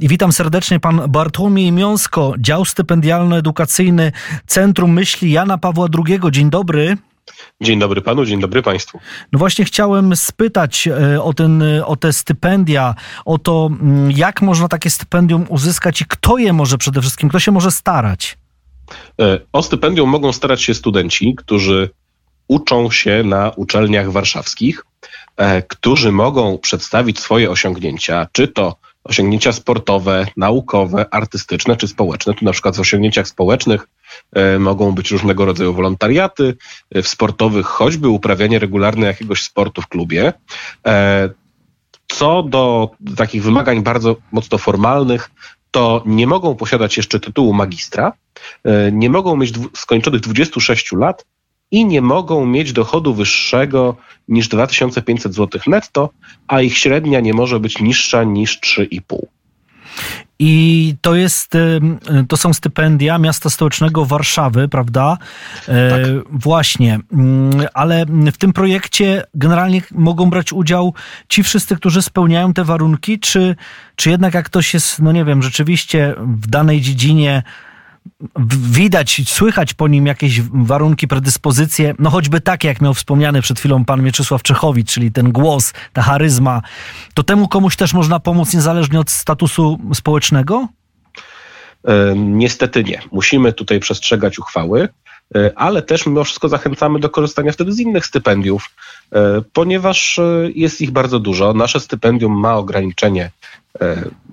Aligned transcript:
I 0.00 0.08
witam 0.08 0.32
serdecznie 0.32 0.80
pan 0.80 1.02
Bartłomiej 1.08 1.72
Miąsko, 1.72 2.34
dział 2.38 2.64
stypendialno-edukacyjny 2.64 4.12
Centrum 4.46 4.92
Myśli 4.92 5.30
Jana 5.30 5.58
Pawła 5.58 5.86
II. 6.08 6.20
Dzień 6.30 6.50
dobry. 6.50 6.96
Dzień 7.60 7.78
dobry 7.78 8.00
panu, 8.00 8.24
dzień 8.24 8.40
dobry 8.40 8.62
państwu. 8.62 9.00
No 9.32 9.38
właśnie 9.38 9.64
chciałem 9.64 10.16
spytać 10.16 10.88
e, 10.88 11.22
o, 11.22 11.34
ten, 11.34 11.62
o 11.84 11.96
te 11.96 12.12
stypendia, 12.12 12.94
o 13.24 13.38
to, 13.38 13.70
mm, 13.80 14.10
jak 14.10 14.42
można 14.42 14.68
takie 14.68 14.90
stypendium 14.90 15.46
uzyskać 15.48 16.00
i 16.00 16.04
kto 16.04 16.38
je 16.38 16.52
może 16.52 16.78
przede 16.78 17.00
wszystkim, 17.00 17.28
kto 17.28 17.38
się 17.38 17.52
może 17.52 17.70
starać? 17.70 18.38
E, 19.20 19.40
o 19.52 19.62
stypendium 19.62 20.10
mogą 20.10 20.32
starać 20.32 20.62
się 20.62 20.74
studenci, 20.74 21.34
którzy 21.34 21.90
uczą 22.48 22.90
się 22.90 23.22
na 23.24 23.50
uczelniach 23.56 24.12
warszawskich, 24.12 24.84
e, 25.36 25.62
którzy 25.62 26.12
mogą 26.12 26.58
przedstawić 26.58 27.20
swoje 27.20 27.50
osiągnięcia, 27.50 28.26
czy 28.32 28.48
to 28.48 28.76
osiągnięcia 29.08 29.52
sportowe, 29.52 30.26
naukowe, 30.36 31.06
artystyczne 31.14 31.76
czy 31.76 31.88
społeczne. 31.88 32.34
Tu 32.34 32.44
na 32.44 32.52
przykład 32.52 32.76
w 32.76 32.80
osiągnięciach 32.80 33.28
społecznych 33.28 33.88
e, 34.32 34.58
mogą 34.58 34.92
być 34.92 35.10
różnego 35.10 35.44
rodzaju 35.44 35.74
wolontariaty, 35.74 36.56
e, 36.90 37.02
w 37.02 37.08
sportowych 37.08 37.66
choćby 37.66 38.08
uprawianie 38.08 38.58
regularne 38.58 39.06
jakiegoś 39.06 39.42
sportu 39.42 39.82
w 39.82 39.86
klubie. 39.86 40.32
E, 40.86 41.30
co 42.06 42.42
do 42.42 42.90
takich 43.16 43.42
wymagań 43.42 43.82
bardzo 43.82 44.16
mocno 44.32 44.58
formalnych, 44.58 45.30
to 45.70 46.02
nie 46.06 46.26
mogą 46.26 46.54
posiadać 46.54 46.96
jeszcze 46.96 47.20
tytułu 47.20 47.52
magistra, 47.52 48.12
nie 48.92 49.10
mogą 49.10 49.36
mieć 49.36 49.52
skończonych 49.74 50.20
26 50.20 50.92
lat 50.92 51.24
i 51.70 51.84
nie 51.84 52.02
mogą 52.02 52.46
mieć 52.46 52.72
dochodu 52.72 53.14
wyższego 53.14 53.96
niż 54.28 54.48
2500 54.48 55.34
zł 55.34 55.60
netto, 55.66 56.10
a 56.48 56.60
ich 56.60 56.78
średnia 56.78 57.20
nie 57.20 57.34
może 57.34 57.60
być 57.60 57.80
niższa 57.80 58.24
niż 58.24 58.60
3,5. 58.60 59.16
I 60.40 60.94
to 61.00 61.14
jest, 61.14 61.52
to 62.28 62.36
są 62.36 62.52
stypendia 62.54 63.18
miasta 63.18 63.50
stołecznego 63.50 64.04
Warszawy, 64.04 64.68
prawda? 64.68 65.18
E, 65.68 65.90
tak. 65.90 66.00
Właśnie, 66.30 66.98
mm, 67.12 67.66
ale 67.74 68.06
w 68.06 68.36
tym 68.38 68.52
projekcie 68.52 69.24
generalnie 69.34 69.82
mogą 69.90 70.30
brać 70.30 70.52
udział 70.52 70.94
ci 71.28 71.42
wszyscy, 71.42 71.76
którzy 71.76 72.02
spełniają 72.02 72.52
te 72.52 72.64
warunki, 72.64 73.20
czy, 73.20 73.56
czy 73.96 74.10
jednak 74.10 74.34
jak 74.34 74.46
ktoś 74.46 74.74
jest, 74.74 74.98
no 74.98 75.12
nie 75.12 75.24
wiem, 75.24 75.42
rzeczywiście 75.42 76.14
w 76.18 76.46
danej 76.46 76.80
dziedzinie 76.80 77.42
widać, 78.70 79.22
słychać 79.26 79.74
po 79.74 79.88
nim 79.88 80.06
jakieś 80.06 80.40
warunki, 80.42 81.08
predyspozycje, 81.08 81.94
no 81.98 82.10
choćby 82.10 82.40
takie, 82.40 82.68
jak 82.68 82.80
miał 82.80 82.94
wspomniany 82.94 83.42
przed 83.42 83.58
chwilą 83.58 83.84
pan 83.84 84.02
Mieczysław 84.02 84.42
Czechowicz, 84.42 84.92
czyli 84.92 85.12
ten 85.12 85.32
głos, 85.32 85.72
ta 85.92 86.02
charyzma, 86.02 86.62
to 87.14 87.22
temu 87.22 87.48
komuś 87.48 87.76
też 87.76 87.94
można 87.94 88.20
pomóc 88.20 88.54
niezależnie 88.54 89.00
od 89.00 89.10
statusu 89.10 89.78
społecznego? 89.94 90.68
E, 91.84 92.14
niestety 92.16 92.84
nie. 92.84 93.00
Musimy 93.12 93.52
tutaj 93.52 93.80
przestrzegać 93.80 94.38
uchwały, 94.38 94.88
ale 95.56 95.82
też 95.82 96.06
mimo 96.06 96.24
wszystko 96.24 96.48
zachęcamy 96.48 96.98
do 97.00 97.10
korzystania 97.10 97.52
wtedy 97.52 97.72
z 97.72 97.80
innych 97.80 98.06
stypendiów, 98.06 98.70
e, 99.12 99.42
ponieważ 99.52 100.20
jest 100.54 100.80
ich 100.80 100.90
bardzo 100.90 101.18
dużo. 101.18 101.54
Nasze 101.54 101.80
stypendium 101.80 102.40
ma 102.40 102.54
ograniczenie 102.54 103.30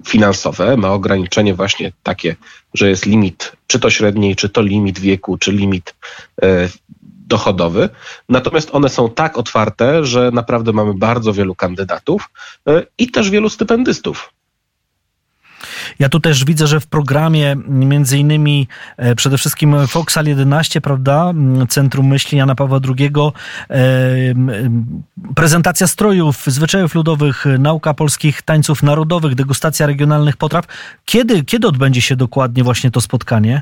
finansowe, 0.07 0.77
ma 0.77 0.89
ograniczenie 0.89 1.53
właśnie 1.53 1.91
takie, 2.03 2.35
że 2.73 2.89
jest 2.89 3.05
limit 3.05 3.51
czy 3.67 3.79
to 3.79 3.89
średniej, 3.89 4.35
czy 4.35 4.49
to 4.49 4.61
limit 4.61 4.99
wieku, 4.99 5.37
czy 5.37 5.51
limit 5.51 5.95
dochodowy. 7.27 7.89
Natomiast 8.29 8.69
one 8.75 8.89
są 8.89 9.09
tak 9.09 9.37
otwarte, 9.37 10.05
że 10.05 10.31
naprawdę 10.31 10.73
mamy 10.73 10.93
bardzo 10.93 11.33
wielu 11.33 11.55
kandydatów 11.55 12.29
i 12.97 13.11
też 13.11 13.29
wielu 13.29 13.49
stypendystów. 13.49 14.33
Ja 15.99 16.09
tu 16.09 16.19
też 16.19 16.45
widzę, 16.45 16.67
że 16.67 16.79
w 16.79 16.87
programie 16.87 17.55
między 17.67 18.17
innymi 18.17 18.67
e, 18.97 19.15
przede 19.15 19.37
wszystkim 19.37 19.87
Foxal 19.87 20.25
11, 20.25 20.81
prawda, 20.81 21.33
Centrum 21.69 22.07
Myśli 22.07 22.37
Jana 22.37 22.55
Pawła 22.55 22.79
II, 22.97 23.11
e, 23.69 23.75
prezentacja 25.35 25.87
strojów, 25.87 26.43
zwyczajów 26.47 26.95
ludowych, 26.95 27.45
nauka 27.59 27.93
polskich 27.93 28.41
tańców 28.41 28.83
narodowych, 28.83 29.35
degustacja 29.35 29.85
regionalnych 29.85 30.37
potraw. 30.37 30.65
Kiedy, 31.05 31.43
kiedy 31.43 31.67
odbędzie 31.67 32.01
się 32.01 32.15
dokładnie 32.15 32.63
właśnie 32.63 32.91
to 32.91 33.01
spotkanie? 33.01 33.61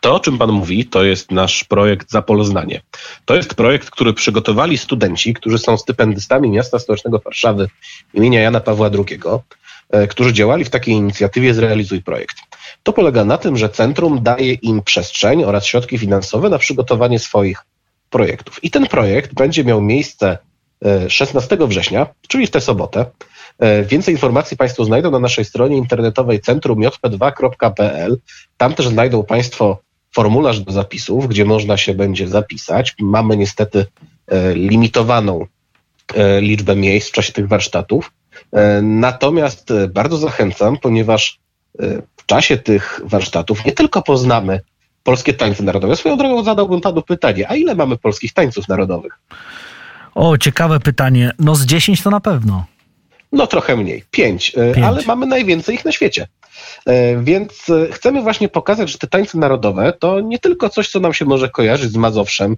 To, 0.00 0.14
o 0.14 0.20
czym 0.20 0.38
Pan 0.38 0.52
mówi, 0.52 0.84
to 0.84 1.04
jest 1.04 1.30
nasz 1.30 1.64
projekt 1.64 2.10
Zapoloznanie. 2.10 2.80
To 3.24 3.36
jest 3.36 3.54
projekt, 3.54 3.90
który 3.90 4.12
przygotowali 4.12 4.78
studenci, 4.78 5.34
którzy 5.34 5.58
są 5.58 5.76
stypendystami 5.76 6.50
Miasta 6.50 6.78
Stołecznego 6.78 7.18
Warszawy 7.18 7.68
imienia 8.14 8.40
Jana 8.40 8.60
Pawła 8.60 8.90
II. 8.94 9.20
E, 9.90 10.06
którzy 10.06 10.32
działali 10.32 10.64
w 10.64 10.70
takiej 10.70 10.94
inicjatywie 10.94 11.54
Zrealizuj 11.54 12.02
Projekt. 12.02 12.36
To 12.82 12.92
polega 12.92 13.24
na 13.24 13.38
tym, 13.38 13.56
że 13.56 13.68
centrum 13.68 14.22
daje 14.22 14.52
im 14.52 14.82
przestrzeń 14.82 15.44
oraz 15.44 15.66
środki 15.66 15.98
finansowe 15.98 16.48
na 16.48 16.58
przygotowanie 16.58 17.18
swoich 17.18 17.64
projektów. 18.10 18.64
I 18.64 18.70
ten 18.70 18.86
projekt 18.86 19.34
będzie 19.34 19.64
miał 19.64 19.80
miejsce 19.80 20.38
16 21.08 21.56
e, 21.60 21.66
września, 21.66 22.06
czyli 22.28 22.46
w 22.46 22.50
tę 22.50 22.60
sobotę. 22.60 23.06
E, 23.58 23.82
więcej 23.82 24.14
informacji 24.14 24.56
Państwo 24.56 24.84
znajdą 24.84 25.10
na 25.10 25.18
naszej 25.18 25.44
stronie 25.44 25.76
internetowej 25.76 26.40
centrumjp2.pl. 26.40 28.18
Tam 28.56 28.74
też 28.74 28.88
znajdą 28.88 29.24
Państwo 29.24 29.78
formularz 30.14 30.60
do 30.60 30.72
zapisów, 30.72 31.28
gdzie 31.28 31.44
można 31.44 31.76
się 31.76 31.94
będzie 31.94 32.28
zapisać. 32.28 32.94
Mamy 33.00 33.36
niestety 33.36 33.86
limitowaną 34.54 35.46
liczbę 36.40 36.76
miejsc 36.76 37.08
w 37.08 37.12
czasie 37.12 37.32
tych 37.32 37.48
warsztatów. 37.48 38.10
E, 38.52 38.82
natomiast 38.82 39.70
e, 39.70 39.88
bardzo 39.88 40.16
zachęcam, 40.16 40.76
ponieważ 40.76 41.38
e, 41.78 42.02
w 42.16 42.26
czasie 42.26 42.56
tych 42.56 43.00
warsztatów 43.04 43.64
nie 43.64 43.72
tylko 43.72 44.02
poznamy 44.02 44.60
polskie 45.02 45.34
tańce 45.34 45.62
narodowe. 45.62 45.96
Swoją 45.96 46.16
drogą 46.16 46.42
zadałbym 46.42 46.80
panu 46.80 47.02
pytanie, 47.02 47.50
a 47.50 47.56
ile 47.56 47.74
mamy 47.74 47.98
polskich 47.98 48.32
tańców 48.32 48.68
narodowych? 48.68 49.18
O, 50.14 50.38
ciekawe 50.38 50.80
pytanie. 50.80 51.30
No 51.38 51.54
z 51.54 51.66
10 51.66 52.02
to 52.02 52.10
na 52.10 52.20
pewno. 52.20 52.64
No 53.32 53.46
trochę 53.46 53.76
mniej, 53.76 54.04
5, 54.10 54.52
ale 54.84 55.02
mamy 55.06 55.26
najwięcej 55.26 55.74
ich 55.74 55.84
na 55.84 55.92
świecie. 55.92 56.26
Więc 57.22 57.66
chcemy 57.92 58.22
właśnie 58.22 58.48
pokazać, 58.48 58.90
że 58.90 58.98
te 58.98 59.06
tańce 59.06 59.38
narodowe 59.38 59.92
to 59.98 60.20
nie 60.20 60.38
tylko 60.38 60.68
coś, 60.68 60.88
co 60.88 61.00
nam 61.00 61.14
się 61.14 61.24
może 61.24 61.48
kojarzyć 61.48 61.92
z 61.92 61.96
Mazowszem 61.96 62.56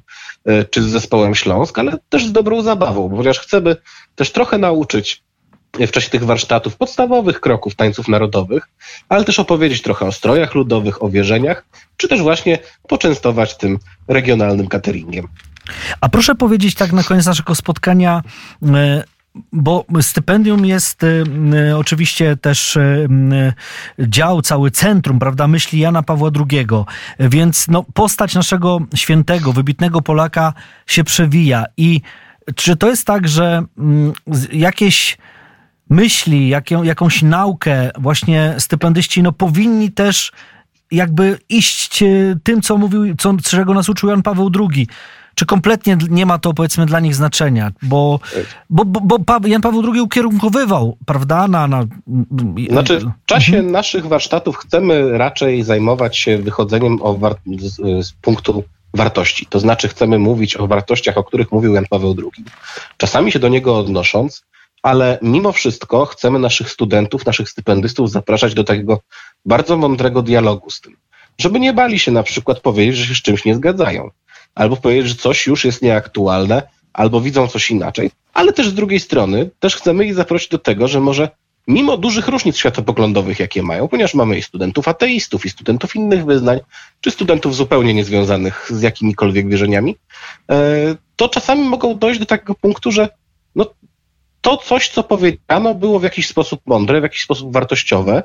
czy 0.71 0.83
z 0.83 0.87
zespołem 0.87 1.35
Śląsk, 1.35 1.79
ale 1.79 1.99
też 2.09 2.27
z 2.27 2.33
dobrą 2.33 2.63
zabawą, 2.63 3.11
ponieważ 3.11 3.39
chcemy 3.39 3.77
też 4.15 4.33
trochę 4.33 4.59
nauczyć 4.59 5.23
w 5.79 5.91
czasie 5.91 6.11
tych 6.11 6.25
warsztatów 6.25 6.77
podstawowych 6.77 7.41
kroków 7.41 7.75
tańców 7.75 8.09
narodowych, 8.09 8.69
ale 9.09 9.25
też 9.25 9.39
opowiedzieć 9.39 9.83
trochę 9.83 10.07
o 10.07 10.13
strojach 10.13 10.55
ludowych, 10.55 11.03
o 11.03 11.09
wierzeniach, 11.09 11.65
czy 11.97 12.09
też 12.09 12.23
właśnie 12.23 12.59
poczęstować 12.89 13.57
tym 13.57 13.79
regionalnym 14.09 14.69
cateringiem. 14.69 15.29
A 16.01 16.09
proszę 16.09 16.35
powiedzieć 16.35 16.75
tak 16.75 16.93
na 16.93 17.03
koniec 17.03 17.27
naszego 17.27 17.55
spotkania, 17.55 18.23
e, 18.63 19.05
bo 19.53 19.85
stypendium 20.01 20.67
jest 20.67 21.03
y, 21.03 21.25
y, 21.71 21.77
oczywiście 21.77 22.37
też 22.37 22.77
y, 22.77 23.09
dział, 23.99 24.43
cały 24.43 24.71
centrum, 24.71 25.19
prawda, 25.19 25.49
myśli 25.49 25.81
Jana 25.81 26.03
Pawła 26.03 26.31
II, 26.51 26.67
więc 27.19 27.69
no, 27.69 27.85
postać 27.95 28.35
naszego 28.35 28.79
świętego, 28.95 29.53
wybitnego 29.53 30.03
Polaka 30.03 30.53
się 30.87 31.05
przewija 31.05 31.65
i 31.77 32.01
czy 32.55 32.77
to 32.77 32.89
jest 32.89 33.07
tak, 33.07 33.29
że 33.29 33.65
mm, 33.79 34.13
jakieś 34.53 35.19
myśli, 35.93 36.49
jaką, 36.49 36.83
jakąś 36.83 37.23
naukę 37.23 37.91
właśnie 37.99 38.55
stypendyści 38.59 39.23
no, 39.23 39.33
powinni 39.33 39.93
też 39.93 40.33
jakby 40.91 41.39
iść 41.49 42.03
e, 42.03 42.07
tym, 42.43 42.63
co 42.63 42.79
mówił, 42.79 43.17
co, 43.17 43.35
czego 43.45 43.75
nas 43.75 43.89
uczył 43.89 44.09
Jan 44.09 44.23
Paweł 44.23 44.51
II. 44.61 44.87
Czy 45.35 45.47
kompletnie 45.47 45.97
nie 46.11 46.27
ma 46.27 46.39
to, 46.39 46.55
powiedzmy, 46.55 46.87
dla 46.87 47.01
nich 47.01 47.15
znaczenia? 47.15 47.73
Bo, 47.83 48.21
bo, 48.71 48.85
bo, 48.85 49.01
bo 49.01 49.49
Jan 49.49 49.61
Paweł 49.61 49.93
II 49.93 50.01
ukierunkowywał, 50.01 50.97
prawda? 51.07 51.49
Na, 51.49 51.67
na... 51.67 51.85
Znaczy, 52.71 53.01
w 53.01 53.27
czasie 53.27 53.53
mhm. 53.57 53.73
naszych 53.73 54.07
warsztatów 54.07 54.57
chcemy 54.57 55.19
raczej 55.19 55.63
zajmować 55.63 56.19
się 56.19 56.39
wychodzeniem 56.39 56.99
war... 57.19 57.35
z, 57.59 58.07
z 58.07 58.13
punktu 58.13 58.65
wartości. 58.95 59.47
To 59.47 59.61
znaczy, 59.61 59.89
chcemy 59.89 60.19
mówić 60.19 60.57
o 60.57 60.67
wartościach, 60.67 61.19
o 61.19 61.25
których 61.25 61.53
mówił 61.53 61.75
Jan 61.75 61.87
Paweł 61.91 62.15
II. 62.19 62.45
Czasami 62.97 63.33
się 63.33 63.39
do 63.39 63.49
niego 63.49 63.79
odnosząc, 63.79 64.45
ale 64.83 65.19
mimo 65.23 65.53
wszystko 65.53 66.07
chcemy 66.07 66.39
naszych 66.39 66.71
studentów, 66.71 67.27
naszych 67.27 67.49
stypendystów 67.49 68.11
zapraszać 68.11 68.55
do 68.55 68.65
takiego 68.65 69.01
bardzo 69.45 69.77
mądrego 69.77 70.23
dialogu 70.23 70.71
z 70.71 70.81
tym, 70.81 70.97
żeby 71.39 71.61
nie 71.61 71.73
bali 71.73 71.99
się 71.99 72.13
na 72.13 72.23
przykład 72.23 72.61
powiedzieć, 72.61 72.97
że 72.97 73.07
się 73.07 73.15
z 73.15 73.23
czymś 73.23 73.45
nie 73.45 73.55
zgadzają, 73.55 74.11
albo 74.55 74.77
powiedzieć, 74.77 75.09
że 75.09 75.15
coś 75.15 75.47
już 75.47 75.65
jest 75.65 75.83
nieaktualne, 75.83 76.63
albo 76.93 77.21
widzą 77.21 77.49
coś 77.49 77.71
inaczej, 77.71 78.11
ale 78.35 78.53
też 78.53 78.69
z 78.69 78.75
drugiej 78.75 79.01
strony 79.01 79.51
też 79.61 79.77
chcemy 79.77 80.07
ich 80.07 80.15
zaprosić 80.15 80.49
do 80.49 80.59
tego, 80.59 80.89
że 80.89 81.01
może 81.01 81.29
mimo 81.67 81.97
dużych 81.97 82.29
różnic 82.29 82.57
światopoglądowych, 82.57 83.41
jakie 83.41 83.63
mają, 83.63 83.89
ponieważ 83.89 84.15
mamy 84.15 84.39
i 84.39 84.43
studentów 84.43 84.89
ateistów, 84.89 85.47
i 85.47 85.51
studentów 85.51 85.97
innych 85.97 86.25
wyznań, 86.25 86.61
czy 87.01 87.11
studentów 87.11 87.57
zupełnie 87.57 87.95
niezwiązanych 87.95 88.71
z 88.75 88.83
jakimikolwiek 88.83 89.49
wierzeniami, 89.49 89.97
e, 90.51 90.97
to 91.17 91.29
czasami 91.29 91.69
mogą 91.69 91.99
dojść 91.99 92.21
do 92.21 92.27
takiego 92.27 92.55
punktu, 92.55 92.93
że 92.93 93.09
no, 93.55 93.67
to 94.57 94.65
coś, 94.65 94.89
co 94.89 95.03
powiedziano, 95.03 95.75
było 95.75 95.99
w 95.99 96.03
jakiś 96.03 96.29
sposób 96.29 96.61
mądre, 96.67 97.01
w 97.01 97.03
jakiś 97.03 97.23
sposób 97.23 97.53
wartościowe 97.53 98.23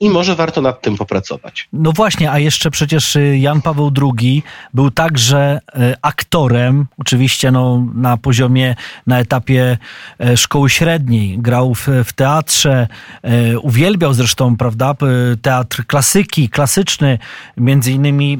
i 0.00 0.10
może 0.10 0.34
warto 0.34 0.60
nad 0.60 0.82
tym 0.82 0.96
popracować. 0.96 1.68
No 1.72 1.92
właśnie, 1.92 2.32
a 2.32 2.38
jeszcze 2.38 2.70
przecież 2.70 3.16
y, 3.16 3.38
Jan 3.38 3.62
Paweł 3.62 3.92
II 4.02 4.42
był 4.74 4.90
także 4.90 5.60
y, 5.68 5.94
aktorem, 6.02 6.86
oczywiście 6.98 7.50
no, 7.50 7.86
na 7.94 8.16
poziomie, 8.16 8.74
na 9.06 9.18
etapie 9.18 9.78
e, 10.20 10.36
szkoły 10.36 10.70
średniej. 10.70 11.38
Grał 11.38 11.74
w, 11.74 11.88
w 12.04 12.12
teatrze, 12.12 12.88
e, 13.22 13.58
uwielbiał 13.58 14.14
zresztą, 14.14 14.56
prawda, 14.56 14.94
teatr 15.42 15.86
klasyki, 15.86 16.48
klasyczny, 16.48 17.18
między 17.56 17.92
innymi 17.92 18.38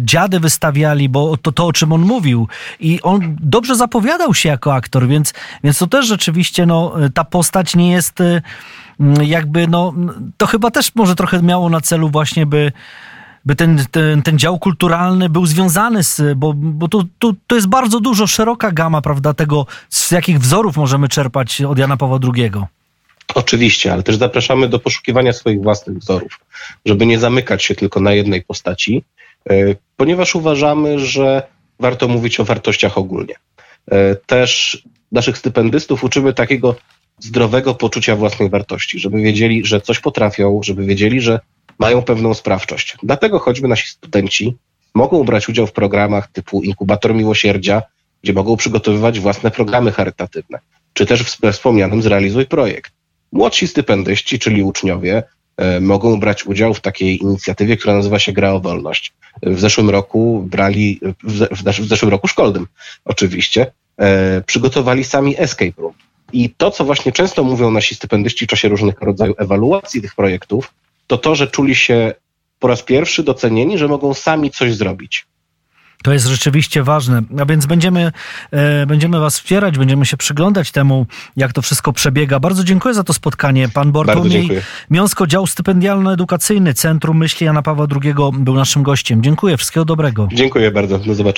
dziady 0.00 0.40
wystawiali, 0.40 1.08
bo 1.08 1.36
to, 1.36 1.52
to 1.52 1.66
o 1.66 1.72
czym 1.72 1.92
on 1.92 2.00
mówił. 2.00 2.48
I 2.80 3.02
on 3.02 3.36
dobrze 3.40 3.76
zapowiadał 3.76 4.34
się 4.34 4.48
jako 4.48 4.74
aktor, 4.74 5.06
więc, 5.06 5.34
więc 5.64 5.78
to 5.78 5.86
też 5.86 6.06
rzeczywiście 6.06 6.66
no, 6.66 6.94
ta 7.14 7.24
postać 7.24 7.76
nie 7.76 7.92
jest 7.92 8.22
Mm, 8.22 8.42
jakby 9.22 9.68
no, 9.68 9.92
to 10.36 10.46
chyba 10.46 10.70
też 10.70 10.94
może 10.94 11.14
trochę 11.14 11.42
miało 11.42 11.70
na 11.70 11.80
celu 11.80 12.08
właśnie, 12.08 12.46
by 12.46 12.72
by 13.44 13.56
ten, 13.56 13.84
ten, 13.90 14.22
ten 14.22 14.38
dział 14.38 14.58
kulturalny 14.58 15.28
był 15.28 15.46
związany 15.46 16.04
z, 16.04 16.22
bo, 16.36 16.52
bo 16.56 16.88
tu, 16.88 17.04
tu, 17.18 17.34
to 17.46 17.54
jest 17.54 17.66
bardzo 17.66 18.00
dużo, 18.00 18.26
szeroka 18.26 18.72
gama, 18.72 19.02
prawda, 19.02 19.34
tego, 19.34 19.66
z 19.88 20.10
jakich 20.10 20.38
wzorów 20.38 20.76
możemy 20.76 21.08
czerpać 21.08 21.62
od 21.62 21.78
Jana 21.78 21.96
Pawła 21.96 22.18
II. 22.34 22.50
Oczywiście, 23.34 23.92
ale 23.92 24.02
też 24.02 24.16
zapraszamy 24.16 24.68
do 24.68 24.78
poszukiwania 24.78 25.32
swoich 25.32 25.62
własnych 25.62 25.98
wzorów, 25.98 26.40
żeby 26.86 27.06
nie 27.06 27.18
zamykać 27.18 27.64
się 27.64 27.74
tylko 27.74 28.00
na 28.00 28.12
jednej 28.12 28.42
postaci, 28.42 29.04
e, 29.50 29.54
ponieważ 29.96 30.34
uważamy, 30.34 30.98
że 30.98 31.42
warto 31.80 32.08
mówić 32.08 32.40
o 32.40 32.44
wartościach 32.44 32.98
ogólnie. 32.98 33.34
E, 33.90 34.14
też 34.14 34.82
naszych 35.12 35.38
stypendystów 35.38 36.04
uczymy 36.04 36.32
takiego 36.32 36.76
zdrowego 37.18 37.74
poczucia 37.74 38.16
własnej 38.16 38.50
wartości, 38.50 38.98
żeby 38.98 39.20
wiedzieli, 39.22 39.66
że 39.66 39.80
coś 39.80 40.00
potrafią, 40.00 40.60
żeby 40.62 40.84
wiedzieli, 40.84 41.20
że 41.20 41.40
mają 41.78 42.02
pewną 42.02 42.34
sprawczość. 42.34 42.96
Dlatego 43.02 43.38
choćby 43.38 43.68
nasi 43.68 43.88
studenci 43.88 44.56
mogą 44.94 45.24
brać 45.24 45.48
udział 45.48 45.66
w 45.66 45.72
programach 45.72 46.28
typu 46.28 46.62
Inkubator 46.62 47.14
Miłosierdzia, 47.14 47.82
gdzie 48.22 48.32
mogą 48.32 48.56
przygotowywać 48.56 49.20
własne 49.20 49.50
programy 49.50 49.92
charytatywne, 49.92 50.58
czy 50.92 51.06
też 51.06 51.22
w 51.22 51.52
wspomnianym 51.52 52.02
Zrealizuj 52.02 52.46
Projekt. 52.46 52.92
Młodsi 53.32 53.68
stypendyści, 53.68 54.38
czyli 54.38 54.62
uczniowie, 54.62 55.22
e, 55.56 55.80
mogą 55.80 56.20
brać 56.20 56.46
udział 56.46 56.74
w 56.74 56.80
takiej 56.80 57.22
inicjatywie, 57.22 57.76
która 57.76 57.94
nazywa 57.94 58.18
się 58.18 58.32
Gra 58.32 58.52
o 58.52 58.60
Wolność. 58.60 59.12
W 59.42 59.60
zeszłym 59.60 59.90
roku 59.90 60.46
brali, 60.50 61.00
w, 61.24 61.46
w 61.82 61.88
zeszłym 61.88 62.10
roku 62.10 62.28
szkolnym 62.28 62.66
oczywiście, 63.04 63.72
e, 63.98 64.40
przygotowali 64.46 65.04
sami 65.04 65.40
escape 65.40 65.82
room. 65.82 65.93
I 66.34 66.50
to, 66.50 66.70
co 66.70 66.84
właśnie 66.84 67.12
często 67.12 67.44
mówią 67.44 67.70
nasi 67.70 67.94
stypendyści 67.94 68.46
w 68.46 68.48
czasie 68.48 68.68
różnych 68.68 69.00
rodzajów 69.00 69.36
ewaluacji 69.38 70.02
tych 70.02 70.14
projektów, 70.14 70.74
to 71.06 71.18
to, 71.18 71.34
że 71.34 71.46
czuli 71.46 71.74
się 71.74 72.14
po 72.58 72.68
raz 72.68 72.82
pierwszy 72.82 73.22
docenieni, 73.22 73.78
że 73.78 73.88
mogą 73.88 74.14
sami 74.14 74.50
coś 74.50 74.74
zrobić. 74.74 75.26
To 76.04 76.12
jest 76.12 76.26
rzeczywiście 76.26 76.82
ważne. 76.82 77.22
A 77.40 77.44
więc 77.44 77.66
będziemy, 77.66 78.12
e, 78.50 78.86
będziemy 78.86 79.20
Was 79.20 79.38
wspierać, 79.38 79.78
będziemy 79.78 80.06
się 80.06 80.16
przyglądać 80.16 80.70
temu, 80.70 81.06
jak 81.36 81.52
to 81.52 81.62
wszystko 81.62 81.92
przebiega. 81.92 82.40
Bardzo 82.40 82.64
dziękuję 82.64 82.94
za 82.94 83.04
to 83.04 83.12
spotkanie. 83.12 83.68
Pan 83.68 83.92
Bortłomiej 83.92 84.50
Miąsko, 84.90 85.26
dział 85.26 85.44
stypendialno-edukacyjny 85.46 86.74
Centrum 86.74 87.18
Myśli 87.18 87.46
Jana 87.46 87.62
Pawła 87.62 87.86
II 88.02 88.14
był 88.32 88.54
naszym 88.54 88.82
gościem. 88.82 89.22
Dziękuję, 89.22 89.56
wszystkiego 89.56 89.84
dobrego. 89.84 90.28
Dziękuję 90.32 90.70
bardzo, 90.70 90.98
do 90.98 91.14
zobaczenia. 91.14 91.32